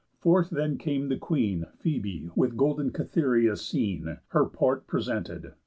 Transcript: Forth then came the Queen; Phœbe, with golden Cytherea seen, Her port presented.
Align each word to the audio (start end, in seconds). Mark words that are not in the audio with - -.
Forth 0.17 0.49
then 0.49 0.79
came 0.79 1.09
the 1.09 1.15
Queen; 1.15 1.67
Phœbe, 1.77 2.31
with 2.35 2.57
golden 2.57 2.91
Cytherea 2.91 3.55
seen, 3.55 4.17
Her 4.29 4.47
port 4.47 4.87
presented. 4.87 5.53